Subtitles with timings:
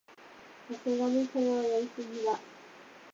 [0.67, 2.35] さすがにそれはやりすぎだ